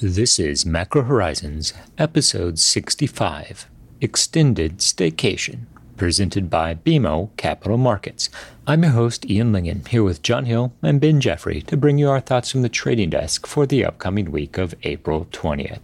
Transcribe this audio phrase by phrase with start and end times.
[0.00, 3.66] This is Macro Horizons, episode 65
[4.00, 5.62] Extended Staycation,
[5.96, 8.30] presented by BMO Capital Markets.
[8.64, 12.08] I'm your host, Ian Lyngen, here with John Hill and Ben Jeffrey to bring you
[12.10, 15.80] our thoughts from the trading desk for the upcoming week of April 20th.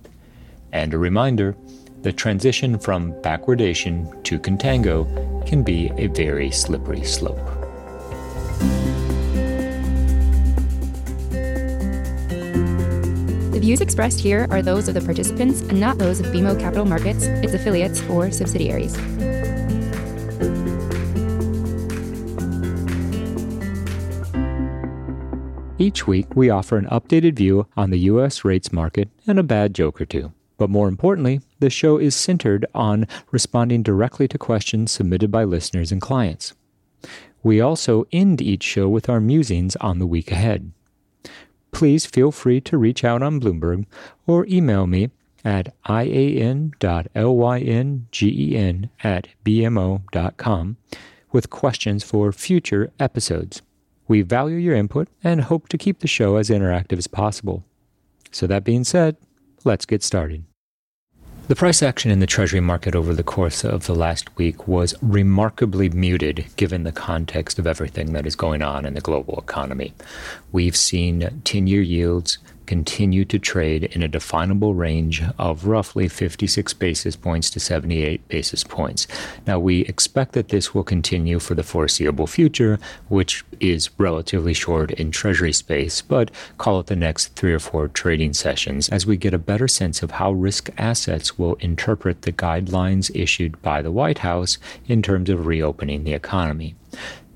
[0.70, 1.56] And a reminder
[2.02, 7.53] the transition from backwardation to contango can be a very slippery slope.
[13.60, 17.24] Views expressed here are those of the participants and not those of BMO Capital Markets,
[17.24, 18.98] its affiliates, or subsidiaries.
[25.78, 28.44] Each week, we offer an updated view on the U.S.
[28.44, 30.32] rates market and a bad joke or two.
[30.56, 35.90] But more importantly, the show is centered on responding directly to questions submitted by listeners
[35.90, 36.54] and clients.
[37.42, 40.72] We also end each show with our musings on the week ahead
[41.74, 43.84] please feel free to reach out on Bloomberg
[44.26, 45.10] or email me
[45.44, 46.70] at ian.lyngen
[49.02, 50.76] at bmo.com
[51.32, 53.60] with questions for future episodes.
[54.06, 57.64] We value your input and hope to keep the show as interactive as possible.
[58.30, 59.16] So, that being said,
[59.64, 60.44] let's get started.
[61.46, 64.94] The price action in the Treasury market over the course of the last week was
[65.02, 69.92] remarkably muted given the context of everything that is going on in the global economy.
[70.52, 76.72] We've seen 10 year yields continue to trade in a definable range of roughly 56
[76.74, 79.06] basis points to 78 basis points.
[79.46, 84.90] Now, we expect that this will continue for the foreseeable future, which is relatively short
[84.92, 89.16] in Treasury space, but call it the next three or four trading sessions as we
[89.16, 93.92] get a better sense of how risk assets will interpret the guidelines issued by the
[93.92, 96.74] White House in terms of reopening the economy.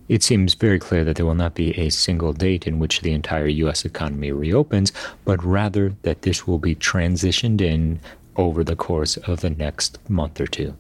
[0.09, 3.13] It seems very clear that there will not be a single date in which the
[3.13, 3.85] entire U.S.
[3.85, 4.91] economy reopens,
[5.25, 8.01] but rather that this will be transitioned in
[8.37, 10.75] over the course of the next month or two.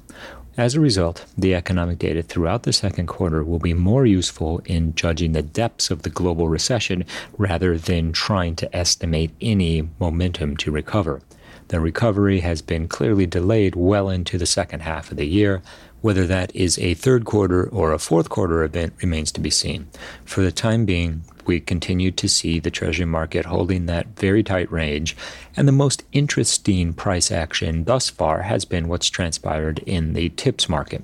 [0.56, 4.94] As a result, the economic data throughout the second quarter will be more useful in
[4.94, 7.04] judging the depths of the global recession
[7.36, 11.20] rather than trying to estimate any momentum to recover.
[11.68, 15.62] The recovery has been clearly delayed well into the second half of the year,
[16.00, 19.88] whether that is a third quarter or a fourth quarter event remains to be seen.
[20.24, 24.70] For the time being, we continue to see the Treasury market holding that very tight
[24.70, 25.16] range,
[25.56, 30.68] and the most interesting price action thus far has been what's transpired in the TIPS
[30.68, 31.02] market.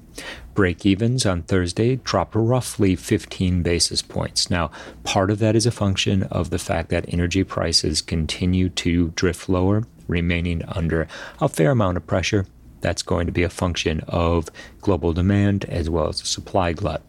[0.55, 4.51] Break evens on Thursday dropped roughly 15 basis points.
[4.51, 4.71] Now,
[5.03, 9.49] part of that is a function of the fact that energy prices continue to drift
[9.49, 11.09] lower, remaining under
[11.41, 12.47] a fair amount of pressure
[12.85, 14.51] that's going to be a function of
[14.83, 17.03] global demand as well as the supply glut.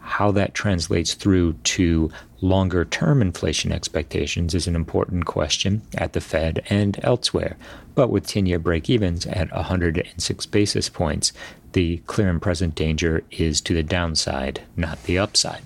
[0.00, 2.10] How that translates through to
[2.42, 7.56] longer term inflation expectations is an important question at the Fed and elsewhere.
[7.94, 11.32] But with 10 year break evens at 106 basis points,
[11.72, 15.62] the clear and present danger is to the downside, not the upside.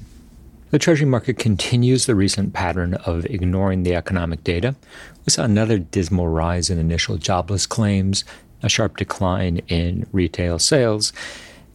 [0.71, 4.77] The Treasury market continues the recent pattern of ignoring the economic data.
[5.27, 8.25] We saw another dismal rise in initial jobless claims,
[8.65, 11.13] a sharp decline in retail sales,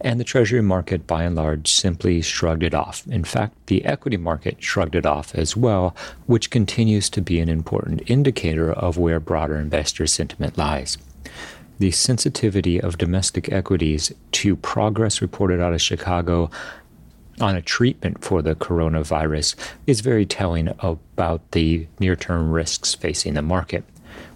[0.00, 3.06] and the Treasury market, by and large, simply shrugged it off.
[3.06, 5.94] In fact, the equity market shrugged it off as well,
[6.26, 10.96] which continues to be an important indicator of where broader investor sentiment lies.
[11.78, 16.50] The sensitivity of domestic equities to progress reported out of Chicago
[17.40, 19.54] on a treatment for the coronavirus
[19.86, 23.84] is very telling about the near term risks facing the market.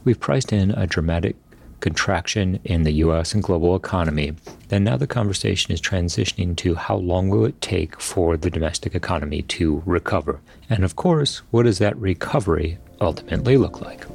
[0.04, 1.36] We've priced in a dramatic
[1.84, 4.32] contraction in the US and global economy,
[4.68, 8.94] then now the conversation is transitioning to how long will it take for the domestic
[8.94, 10.40] economy to recover?
[10.70, 14.06] And of course, what does that recovery ultimately look like?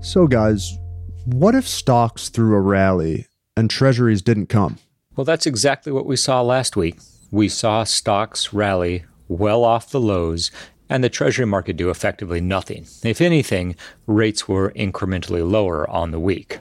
[0.00, 0.78] So, guys,
[1.24, 3.26] what if stocks threw a rally
[3.56, 4.78] and treasuries didn't come?
[5.16, 6.98] Well, that's exactly what we saw last week.
[7.32, 10.52] We saw stocks rally well off the lows
[10.88, 12.86] and the Treasury market do effectively nothing.
[13.02, 13.76] If anything,
[14.06, 16.58] rates were incrementally lower on the week.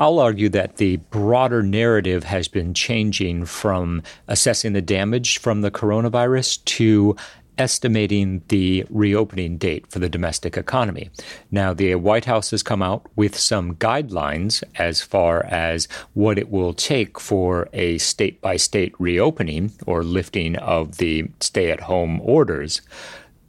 [0.00, 5.72] I'll argue that the broader narrative has been changing from assessing the damage from the
[5.72, 7.16] coronavirus to
[7.58, 11.10] estimating the reopening date for the domestic economy.
[11.50, 16.50] Now, the White House has come out with some guidelines as far as what it
[16.50, 22.20] will take for a state by state reopening or lifting of the stay at home
[22.22, 22.80] orders.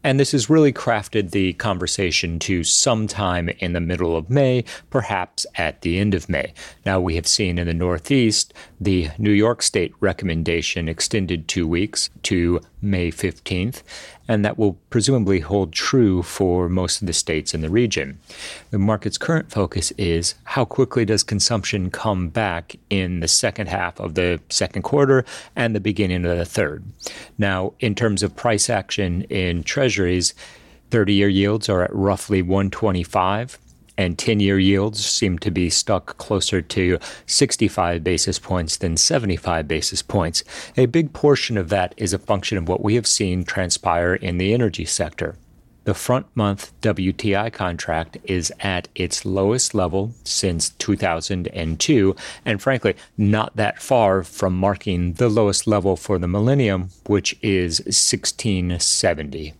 [0.03, 5.45] And this has really crafted the conversation to sometime in the middle of May, perhaps
[5.55, 6.53] at the end of May.
[6.85, 12.09] Now, we have seen in the Northeast the New York State recommendation extended two weeks
[12.23, 13.83] to May 15th.
[14.29, 18.19] And that will presumably hold true for most of the states in the region.
[18.69, 23.99] The market's current focus is how quickly does consumption come back in the second half
[23.99, 26.83] of the second quarter and the beginning of the third.
[27.39, 30.35] Now, in terms of price action in treasuries,
[30.91, 33.57] 30 year yields are at roughly 125
[33.99, 39.67] and 10 year yields seem to be stuck closer to 65 basis points than 75
[39.67, 40.41] basis points.
[40.77, 44.37] A big portion of that is a function of what we have seen transpire in
[44.37, 45.35] the energy sector.
[45.83, 53.57] The front month WTI contract is at its lowest level since 2002, and frankly, not
[53.57, 59.55] that far from marking the lowest level for the millennium, which is 1670.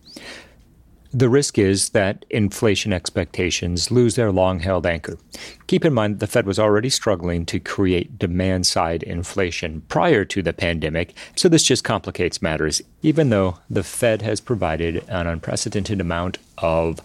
[1.12, 5.18] The risk is that inflation expectations lose their long held anchor.
[5.66, 10.40] Keep in mind the Fed was already struggling to create demand side inflation prior to
[10.40, 16.00] the pandemic, so this just complicates matters, even though the Fed has provided an unprecedented
[16.00, 17.00] amount of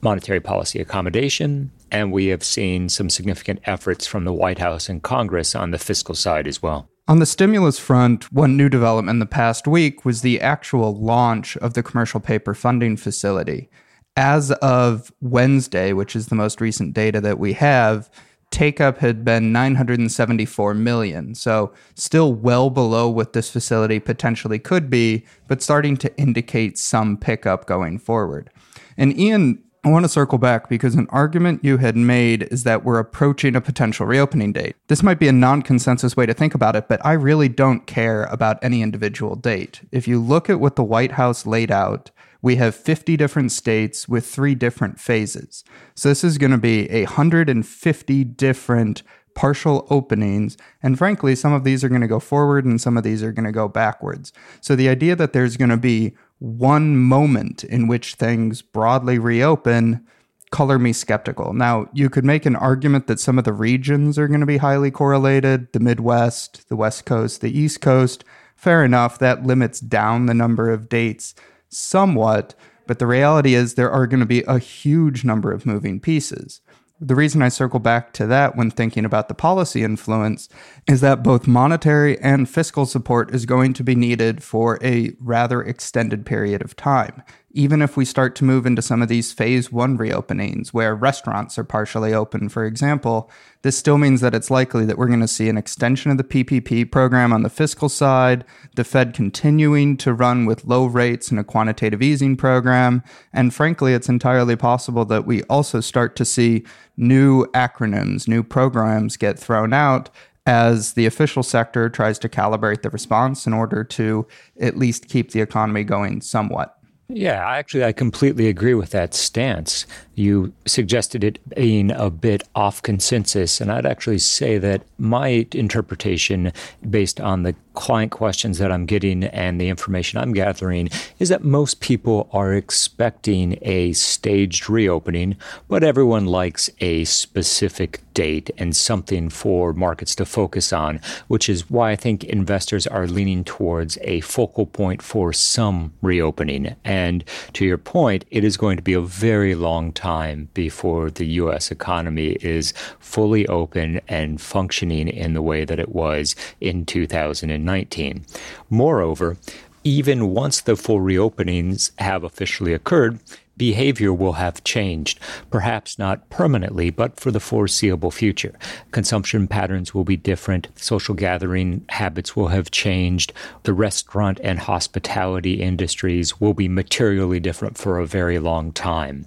[0.00, 5.04] monetary policy accommodation, and we have seen some significant efforts from the White House and
[5.04, 6.88] Congress on the fiscal side as well.
[7.08, 11.74] On the stimulus front, one new development the past week was the actual launch of
[11.74, 13.70] the commercial paper funding facility.
[14.16, 18.10] As of Wednesday, which is the most recent data that we have,
[18.50, 21.36] take up had been 974 million.
[21.36, 27.16] So, still well below what this facility potentially could be, but starting to indicate some
[27.16, 28.50] pickup going forward.
[28.96, 32.82] And Ian I want to circle back because an argument you had made is that
[32.82, 34.74] we're approaching a potential reopening date.
[34.88, 37.86] This might be a non consensus way to think about it, but I really don't
[37.86, 39.82] care about any individual date.
[39.92, 42.10] If you look at what the White House laid out,
[42.42, 45.62] we have 50 different states with three different phases.
[45.94, 49.04] So this is going to be 150 different
[49.36, 50.56] partial openings.
[50.82, 53.30] And frankly, some of these are going to go forward and some of these are
[53.30, 54.32] going to go backwards.
[54.60, 60.06] So the idea that there's going to be one moment in which things broadly reopen
[60.50, 61.52] color me skeptical.
[61.52, 64.58] Now, you could make an argument that some of the regions are going to be
[64.58, 68.24] highly correlated the Midwest, the West Coast, the East Coast.
[68.54, 71.34] Fair enough, that limits down the number of dates
[71.68, 72.54] somewhat,
[72.86, 76.60] but the reality is there are going to be a huge number of moving pieces.
[76.98, 80.48] The reason I circle back to that when thinking about the policy influence
[80.88, 85.62] is that both monetary and fiscal support is going to be needed for a rather
[85.62, 87.22] extended period of time
[87.56, 91.58] even if we start to move into some of these phase one reopenings where restaurants
[91.58, 93.30] are partially open, for example,
[93.62, 96.24] this still means that it's likely that we're going to see an extension of the
[96.24, 98.44] PPP program on the fiscal side,
[98.74, 103.02] the Fed continuing to run with low rates and a quantitative easing program.
[103.32, 106.62] And frankly, it's entirely possible that we also start to see
[106.98, 110.10] new acronyms, new programs get thrown out
[110.46, 114.26] as the official sector tries to calibrate the response in order to
[114.60, 116.75] at least keep the economy going somewhat.
[117.08, 119.86] Yeah, actually, I completely agree with that stance.
[120.16, 126.52] You suggested it being a bit off consensus, and I'd actually say that my interpretation,
[126.88, 131.44] based on the client questions that I'm getting and the information I'm gathering is that
[131.44, 135.36] most people are expecting a staged reopening,
[135.68, 140.98] but everyone likes a specific date and something for markets to focus on,
[141.28, 146.74] which is why I think investors are leaning towards a focal point for some reopening.
[146.82, 147.22] And
[147.52, 150.05] to your point, it is going to be a very long time
[150.54, 151.70] before the U.S.
[151.70, 158.24] economy is fully open and functioning in the way that it was in 2019.
[158.70, 159.36] Moreover,
[159.82, 163.18] even once the full reopenings have officially occurred,
[163.56, 165.18] behavior will have changed,
[165.50, 168.54] perhaps not permanently, but for the foreseeable future.
[168.90, 173.32] Consumption patterns will be different, social gathering habits will have changed,
[173.62, 179.26] the restaurant and hospitality industries will be materially different for a very long time.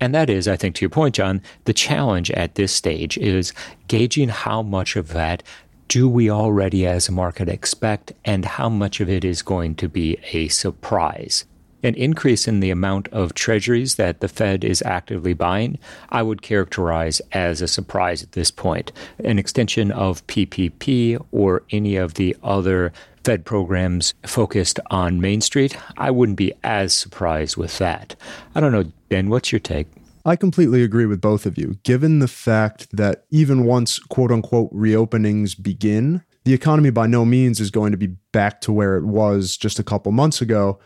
[0.00, 3.52] And that is, I think, to your point, John, the challenge at this stage is
[3.88, 5.42] gauging how much of that
[5.88, 9.88] do we already as a market expect, and how much of it is going to
[9.88, 11.46] be a surprise?
[11.82, 16.42] An increase in the amount of treasuries that the Fed is actively buying, I would
[16.42, 18.90] characterize as a surprise at this point.
[19.22, 22.92] An extension of PPP or any of the other
[23.24, 28.16] Fed programs focused on Main Street, I wouldn't be as surprised with that.
[28.54, 29.86] I don't know, Ben, what's your take?
[30.24, 31.78] I completely agree with both of you.
[31.84, 37.60] Given the fact that even once quote unquote reopenings begin, the economy by no means
[37.60, 40.78] is going to be back to where it was just a couple months ago.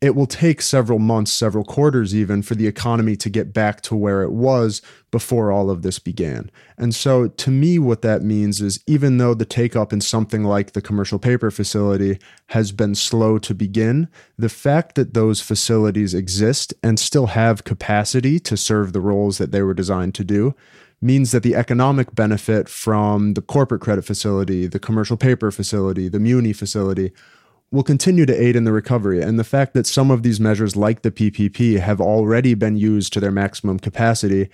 [0.00, 3.94] It will take several months, several quarters even, for the economy to get back to
[3.94, 4.80] where it was
[5.10, 6.50] before all of this began.
[6.78, 10.42] And so, to me, what that means is even though the take up in something
[10.42, 16.14] like the commercial paper facility has been slow to begin, the fact that those facilities
[16.14, 20.54] exist and still have capacity to serve the roles that they were designed to do
[21.02, 26.20] means that the economic benefit from the corporate credit facility, the commercial paper facility, the
[26.20, 27.12] muni facility
[27.72, 29.22] will continue to aid in the recovery.
[29.22, 33.12] And the fact that some of these measures, like the PPP, have already been used
[33.12, 34.50] to their maximum capacity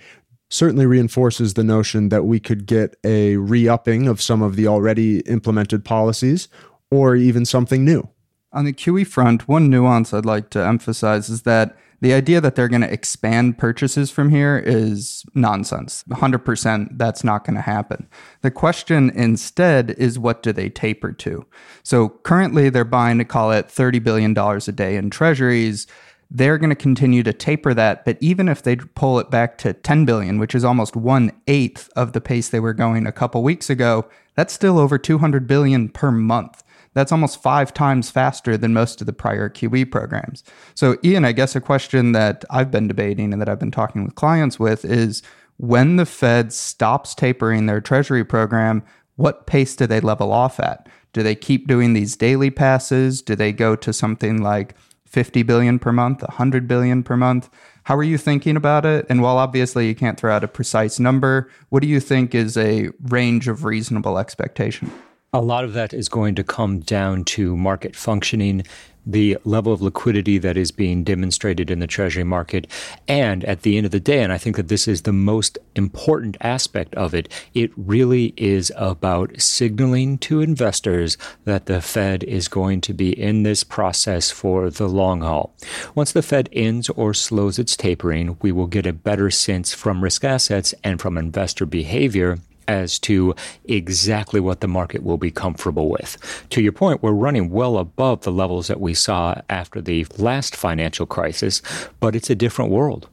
[0.49, 4.67] certainly reinforces the notion that we could get a re upping of some of the
[4.67, 6.47] already implemented policies
[6.89, 8.07] or even something new.
[8.53, 12.55] On the QE front, one nuance I'd like to emphasize is that the idea that
[12.55, 16.03] they're going to expand purchases from here is nonsense.
[16.09, 18.07] 100% that's not going to happen.
[18.41, 21.45] The question instead is what do they taper to?
[21.83, 25.87] So currently they're buying to call it $30 billion a day in treasuries.
[26.29, 29.73] They're going to continue to taper that, but even if they pull it back to
[29.73, 33.41] 10 billion, which is almost one eighth of the pace they were going a couple
[33.41, 36.63] weeks ago, that's still over 200 billion per month.
[36.97, 40.43] That's almost five times faster than most of the prior QE programs.
[40.73, 44.03] So, Ian, I guess a question that I've been debating and that I've been talking
[44.03, 45.21] with clients with is
[45.57, 48.81] when the Fed stops tapering their Treasury program,
[49.15, 50.89] what pace do they level off at?
[51.13, 53.21] Do they keep doing these daily passes?
[53.21, 54.73] Do they go to something like
[55.05, 57.47] 50 billion per month, 100 billion per month?
[57.83, 59.05] How are you thinking about it?
[59.07, 62.57] And while obviously you can't throw out a precise number, what do you think is
[62.57, 64.91] a range of reasonable expectation?
[65.33, 68.63] A lot of that is going to come down to market functioning,
[69.05, 72.65] the level of liquidity that is being demonstrated in the Treasury market.
[73.09, 75.57] And at the end of the day, and I think that this is the most
[75.75, 82.47] important aspect of it, it really is about signaling to investors that the Fed is
[82.47, 85.53] going to be in this process for the long haul.
[85.93, 90.05] Once the Fed ends or slows its tapering, we will get a better sense from
[90.05, 95.89] risk assets and from investor behavior as to exactly what the market will be comfortable
[95.89, 96.17] with.
[96.51, 100.55] To your point, we're running well above the levels that we saw after the last
[100.55, 101.61] financial crisis,
[101.99, 103.09] but it's a different world.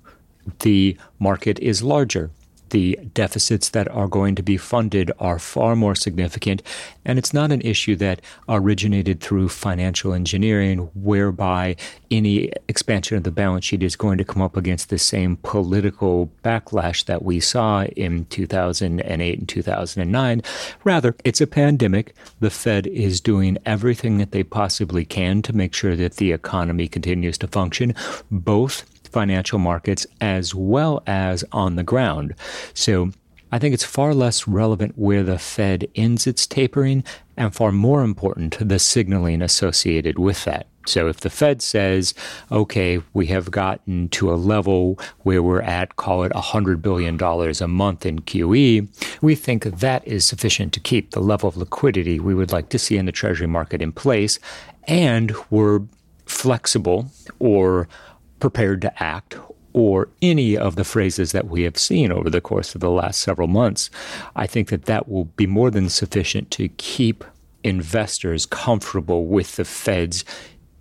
[0.61, 2.31] The market is larger
[2.75, 6.61] the deficits that are going to be funded are far more significant.
[7.05, 11.77] And it's not an issue that originated through financial engineering, whereby
[12.11, 16.33] any expansion of the balance sheet is going to come up against the same political
[16.43, 20.43] backlash that we saw in 2008 and 2009.
[20.83, 22.13] Rather, it's a pandemic.
[22.41, 26.89] The Fed is doing everything that they possibly can to make sure that the economy
[26.89, 27.95] continues to function,
[28.33, 28.85] both
[29.15, 32.35] financial markets as well as on the ground.
[32.75, 33.13] So
[33.53, 37.05] I think it's far less relevant where the Fed ends its tapering
[37.37, 40.67] and far more important the signaling associated with that.
[40.87, 42.13] So if the Fed says,
[42.51, 47.69] okay, we have gotten to a level where we're at, call it $100 billion a
[47.69, 48.89] month in QE,
[49.23, 52.79] we think that is sufficient to keep the level of liquidity we would like to
[52.81, 54.41] see in the Treasury market in place.
[54.89, 55.83] And we're
[56.27, 57.89] flexible or
[58.45, 59.39] prepared to act
[59.73, 63.23] or any of the phrases that we have seen over the course of the last
[63.23, 63.89] several months,
[64.37, 67.25] I think that that will be more than sufficient to keep
[67.63, 70.27] investors comfortable with the Fed's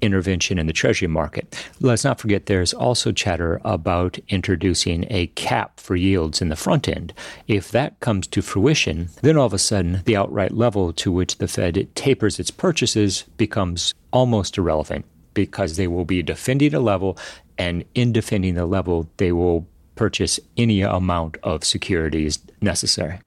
[0.01, 1.55] intervention in the Treasury market.
[1.79, 6.89] Let's not forget there's also chatter about introducing a cap for yields in the front
[6.89, 7.13] end.
[7.47, 11.37] If that comes to fruition, then all of a sudden the outright level to which
[11.37, 17.17] the Fed tapers its purchases becomes almost irrelevant because they will be defending a level
[17.57, 23.19] and in defending the level, they will purchase any amount of securities necessary.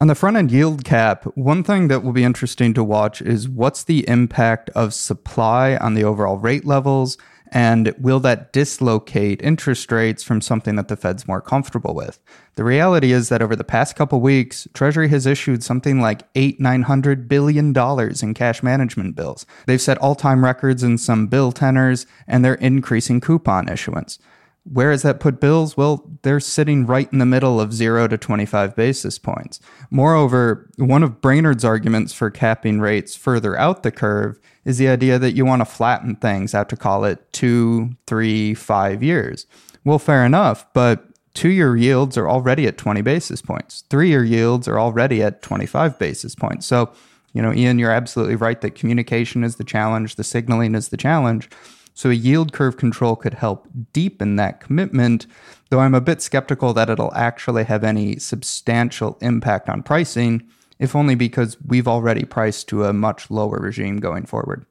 [0.00, 3.48] On the front end yield cap, one thing that will be interesting to watch is
[3.48, 7.16] what's the impact of supply on the overall rate levels
[7.54, 12.18] and will that dislocate interest rates from something that the Fed's more comfortable with?
[12.56, 16.60] The reality is that over the past couple weeks, Treasury has issued something like eight,
[16.60, 19.46] nine hundred billion dollars in cash management bills.
[19.66, 24.18] They've set all-time records in some bill tenors, and they're increasing coupon issuance.
[24.64, 25.76] Where has that put bills?
[25.76, 29.60] Well, they're sitting right in the middle of 0 to 25 basis points.
[29.90, 35.18] Moreover, one of Brainard's arguments for capping rates further out the curve is the idea
[35.18, 39.46] that you want to flatten things out to call it two, three, five years.
[39.84, 41.04] Well, fair enough, but
[41.34, 43.84] two year yields are already at 20 basis points.
[43.90, 46.66] Three year yields are already at 25 basis points.
[46.66, 46.92] So,
[47.32, 50.96] you know, Ian, you're absolutely right that communication is the challenge, the signaling is the
[50.96, 51.50] challenge.
[51.94, 55.26] So a yield curve control could help deepen that commitment,
[55.70, 60.48] though I'm a bit skeptical that it'll actually have any substantial impact on pricing,
[60.84, 64.64] if only because we've already priced to a much lower regime going forward.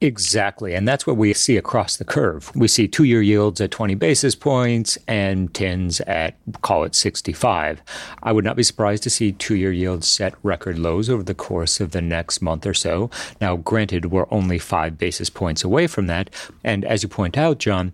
[0.00, 0.74] Exactly.
[0.74, 2.54] And that's what we see across the curve.
[2.54, 7.80] We see two year yields at 20 basis points and 10s at, call it 65.
[8.22, 11.34] I would not be surprised to see two year yields set record lows over the
[11.34, 13.08] course of the next month or so.
[13.40, 16.28] Now, granted, we're only five basis points away from that.
[16.62, 17.92] And as you point out, John,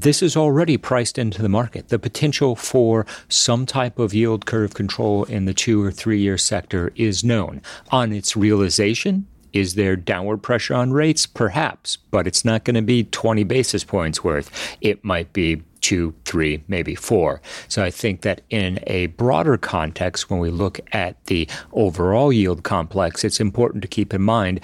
[0.00, 1.88] this is already priced into the market.
[1.88, 6.38] The potential for some type of yield curve control in the two or three year
[6.38, 7.60] sector is known.
[7.90, 11.26] On its realization, is there downward pressure on rates?
[11.26, 14.50] Perhaps, but it's not going to be 20 basis points worth.
[14.80, 17.40] It might be two, three, maybe four.
[17.68, 22.62] So I think that in a broader context, when we look at the overall yield
[22.62, 24.60] complex, it's important to keep in mind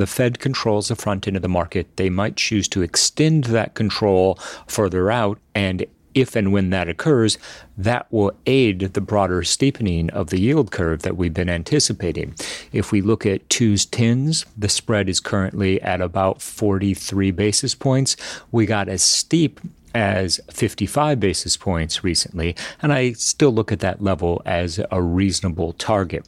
[0.00, 1.96] the Fed controls the front end of the market.
[1.96, 5.38] They might choose to extend that control further out.
[5.54, 5.86] And
[6.16, 7.36] if and when that occurs,
[7.76, 12.34] that will aid the broader steepening of the yield curve that we've been anticipating.
[12.72, 18.16] If we look at twos, tens, the spread is currently at about 43 basis points.
[18.50, 19.60] We got as steep
[19.94, 25.74] as 55 basis points recently, and I still look at that level as a reasonable
[25.74, 26.26] target.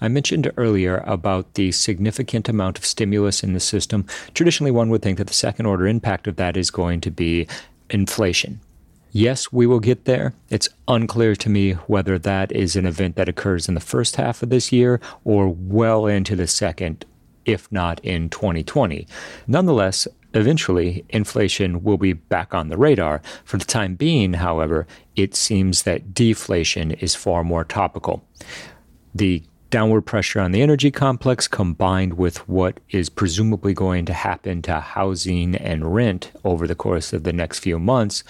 [0.00, 4.06] I mentioned earlier about the significant amount of stimulus in the system.
[4.34, 7.46] Traditionally, one would think that the second order impact of that is going to be
[7.90, 8.60] inflation.
[9.12, 10.34] Yes, we will get there.
[10.50, 14.42] It's unclear to me whether that is an event that occurs in the first half
[14.42, 17.04] of this year or well into the second,
[17.44, 19.08] if not in 2020.
[19.48, 23.20] Nonetheless, eventually inflation will be back on the radar.
[23.44, 28.22] For the time being, however, it seems that deflation is far more topical.
[29.12, 34.62] The downward pressure on the energy complex combined with what is presumably going to happen
[34.62, 38.24] to housing and rent over the course of the next few months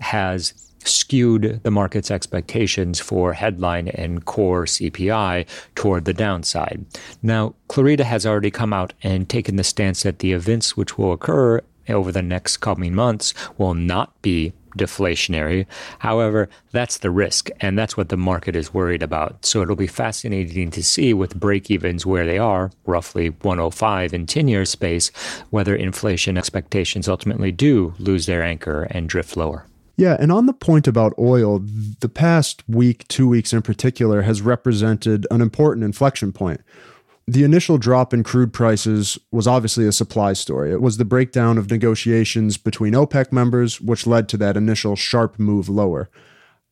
[0.00, 0.52] has
[0.84, 6.84] skewed the market's expectations for headline and core CPI toward the downside.
[7.22, 11.12] Now, Clarida has already come out and taken the stance that the events which will
[11.12, 15.66] occur over the next coming months will not be deflationary.
[15.98, 19.44] However, that's the risk, and that's what the market is worried about.
[19.44, 24.26] So it'll be fascinating to see with break evens where they are, roughly 105 in
[24.26, 25.08] 10 year space,
[25.50, 29.66] whether inflation expectations ultimately do lose their anchor and drift lower.
[29.96, 31.60] Yeah, and on the point about oil,
[32.00, 36.62] the past week, two weeks in particular, has represented an important inflection point.
[37.30, 40.72] The initial drop in crude prices was obviously a supply story.
[40.72, 45.38] It was the breakdown of negotiations between OPEC members, which led to that initial sharp
[45.38, 46.10] move lower.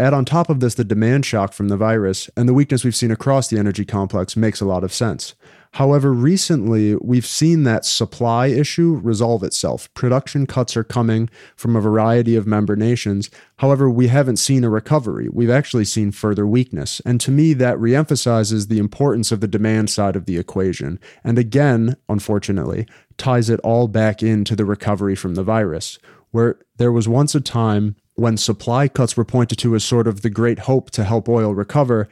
[0.00, 2.96] Add on top of this the demand shock from the virus, and the weakness we've
[2.96, 5.36] seen across the energy complex makes a lot of sense.
[5.72, 9.92] However, recently we've seen that supply issue resolve itself.
[9.94, 13.30] Production cuts are coming from a variety of member nations.
[13.56, 15.28] However, we haven't seen a recovery.
[15.30, 17.00] We've actually seen further weakness.
[17.04, 20.98] And to me, that reemphasizes the importance of the demand side of the equation.
[21.22, 25.98] And again, unfortunately, ties it all back into the recovery from the virus,
[26.30, 30.22] where there was once a time when supply cuts were pointed to as sort of
[30.22, 32.08] the great hope to help oil recover.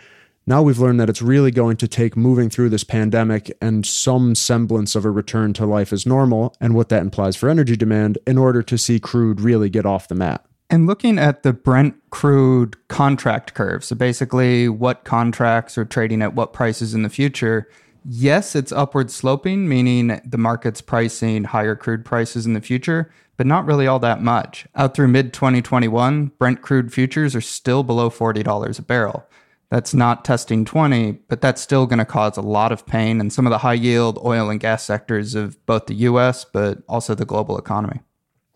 [0.49, 4.37] Now we've learned that it's really going to take moving through this pandemic and some
[4.37, 8.19] semblance of a return to life as normal and what that implies for energy demand
[8.29, 10.47] in order to see crude really get off the mat.
[10.71, 16.35] And looking at the Brent crude contract curve, so basically what contracts are trading at
[16.35, 17.69] what prices in the future,
[18.05, 23.49] yes, it's upward sloping, meaning the market's pricing higher crude prices in the future, but
[23.49, 24.69] not really all that much.
[24.77, 29.27] Out through mid 2021, Brent crude futures are still below $40 a barrel.
[29.68, 33.31] That's not testing 20, but that's still going to cause a lot of pain in
[33.31, 37.14] some of the high yield oil and gas sectors of both the US, but also
[37.14, 38.00] the global economy.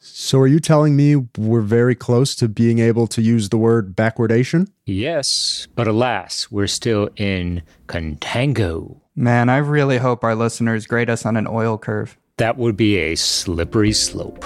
[0.02, 3.94] So, are you telling me we're very close to being able to use the word
[3.94, 4.68] backwardation?
[4.86, 8.98] Yes, but alas, we're still in contango.
[9.14, 12.16] Man, I really hope our listeners grade us on an oil curve.
[12.38, 14.42] That would be a slippery slope.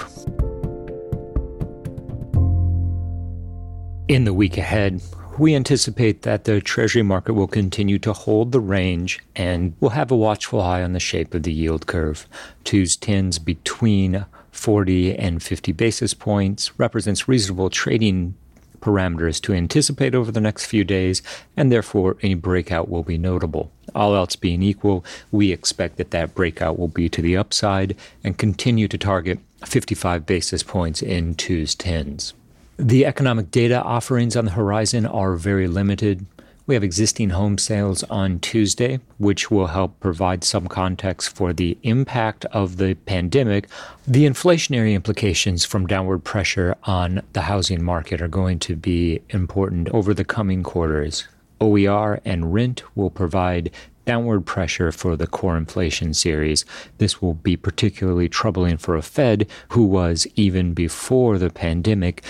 [4.09, 5.01] In the week ahead,
[5.37, 10.11] we anticipate that the Treasury market will continue to hold the range and we'll have
[10.11, 12.27] a watchful eye on the shape of the yield curve.
[12.63, 18.35] Twos tens between 40 and 50 basis points represents reasonable trading
[18.79, 21.21] parameters to anticipate over the next few days,
[21.57, 23.71] and therefore any breakout will be notable.
[23.93, 28.37] All else being equal, we expect that that breakout will be to the upside and
[28.37, 32.33] continue to target 55 basis points in twos tens.
[32.77, 36.25] The economic data offerings on the horizon are very limited.
[36.67, 41.77] We have existing home sales on Tuesday, which will help provide some context for the
[41.83, 43.69] impact of the pandemic.
[44.05, 49.87] The inflationary implications from downward pressure on the housing market are going to be important
[49.89, 51.29] over the coming quarters.
[51.61, 53.71] OER and rent will provide
[54.05, 56.63] downward pressure for the core inflation series.
[56.99, 62.23] This will be particularly troubling for a Fed who was, even before the pandemic,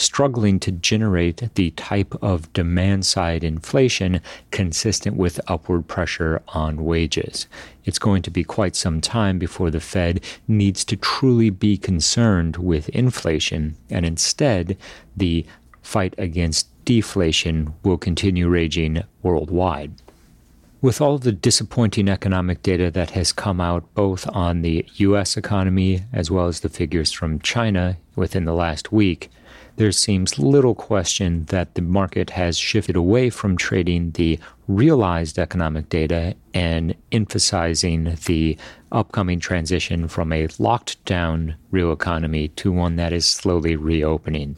[0.00, 7.46] struggling to generate the type of demand side inflation consistent with upward pressure on wages.
[7.84, 12.56] It's going to be quite some time before the Fed needs to truly be concerned
[12.56, 14.76] with inflation, and instead,
[15.16, 15.44] the
[15.82, 19.92] fight against deflation will continue raging worldwide.
[20.82, 26.04] With all the disappointing economic data that has come out both on the US economy
[26.10, 29.30] as well as the figures from China within the last week,
[29.80, 34.38] there seems little question that the market has shifted away from trading the
[34.68, 38.58] realized economic data and emphasizing the
[38.92, 44.54] upcoming transition from a locked down real economy to one that is slowly reopening.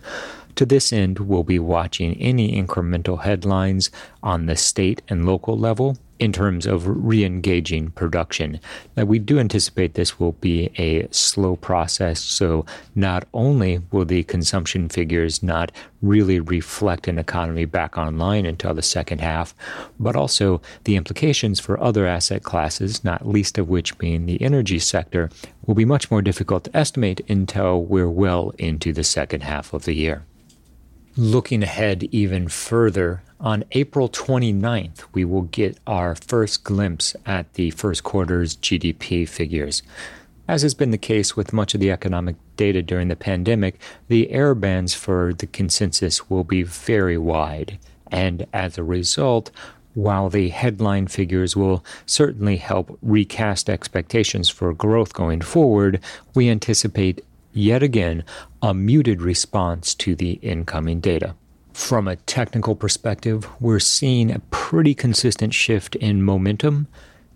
[0.56, 3.92] To this end, we'll be watching any incremental headlines
[4.24, 8.60] on the state and local level in terms of re engaging production.
[8.96, 14.22] Now, we do anticipate this will be a slow process, so not only will the
[14.22, 19.52] consumption figures not really reflect an economy back online until the second half,
[19.98, 24.78] but also the implications for other asset classes, not least of which being the energy
[24.78, 25.28] sector,
[25.66, 29.86] will be much more difficult to estimate until we're well into the second half of
[29.86, 30.24] the year.
[31.16, 37.70] Looking ahead even further, on April 29th, we will get our first glimpse at the
[37.72, 39.82] first quarter's GDP figures.
[40.48, 44.30] As has been the case with much of the economic data during the pandemic, the
[44.30, 47.78] error bands for the consensus will be very wide.
[48.10, 49.50] And as a result,
[49.92, 56.00] while the headline figures will certainly help recast expectations for growth going forward,
[56.34, 58.24] we anticipate yet again
[58.60, 61.34] a muted response to the incoming data.
[61.72, 66.86] From a technical perspective, we're seeing a pretty consistent shift in momentum.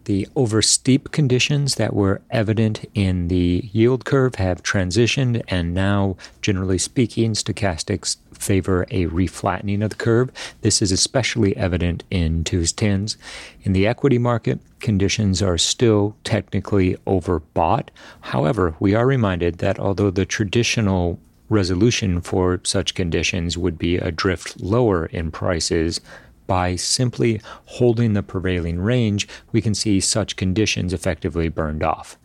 [0.05, 6.79] The oversteep conditions that were evident in the yield curve have transitioned, and now, generally
[6.79, 10.31] speaking, stochastics favor a reflattening of the curve.
[10.61, 13.17] This is especially evident in twos tens.
[13.63, 17.89] In the equity market, conditions are still technically overbought.
[18.21, 21.19] However, we are reminded that although the traditional
[21.49, 26.01] resolution for such conditions would be a drift lower in prices.
[26.47, 32.17] By simply holding the prevailing range, we can see such conditions effectively burned off.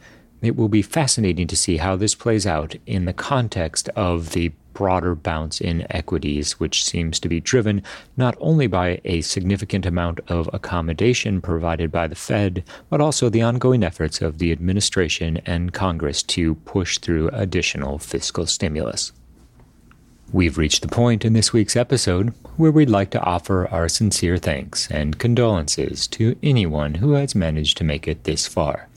[0.42, 4.52] It will be fascinating to see how this plays out in the context of the
[4.74, 7.84] broader bounce in equities, which seems to be driven
[8.18, 13.42] not only by a significant amount of accommodation provided by the Fed, but also the
[13.42, 19.12] ongoing efforts of the administration and Congress to push through additional fiscal stimulus.
[20.34, 24.38] We've reached the point in this week's episode where we'd like to offer our sincere
[24.38, 28.88] thanks and condolences to anyone who has managed to make it this far.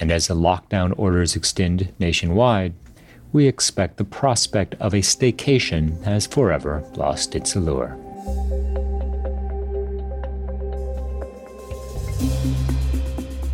[0.00, 2.72] And as the lockdown orders extend nationwide,
[3.32, 7.96] we expect the prospect of a staycation has forever lost its allure.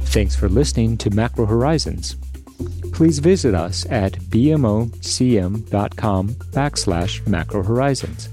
[0.07, 2.17] Thanks for listening to Macro Horizons.
[2.93, 4.89] Please visit us at bmocm.com
[6.29, 8.29] backslash macro horizons.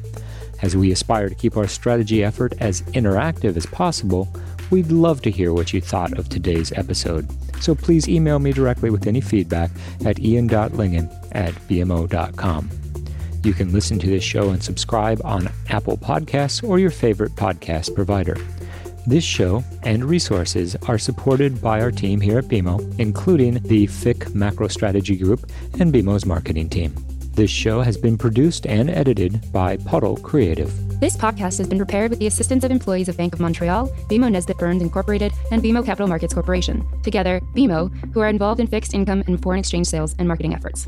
[0.64, 4.28] As we aspire to keep our strategy effort as interactive as possible,
[4.72, 7.30] we'd love to hear what you thought of today's episode.
[7.62, 9.70] So please email me directly with any feedback
[10.04, 12.70] at ian.lyngen at bmo.com.
[13.44, 17.94] You can listen to this show and subscribe on Apple Podcasts or your favorite podcast
[17.94, 18.38] provider.
[19.06, 24.34] This show and resources are supported by our team here at BMO, including the FIC
[24.34, 26.96] Macro Strategy Group and BMO's marketing team.
[27.36, 30.72] This show has been produced and edited by Puddle Creative.
[31.00, 34.32] This podcast has been prepared with the assistance of employees of Bank of Montreal, BMO
[34.32, 36.84] Nesbitt Burns Incorporated, and BMO Capital Markets Corporation.
[37.04, 40.88] Together, BMO, who are involved in fixed income and foreign exchange sales and marketing efforts.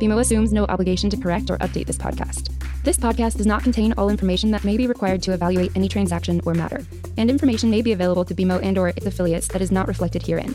[0.00, 2.50] BMO assumes no obligation to correct or update this podcast.
[2.84, 6.40] This podcast does not contain all information that may be required to evaluate any transaction
[6.46, 6.86] or matter,
[7.18, 10.26] and information may be available to BMO and or its affiliates that is not reflected
[10.26, 10.54] herein.